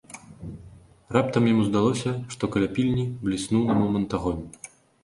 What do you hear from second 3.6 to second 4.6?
на момант агонь.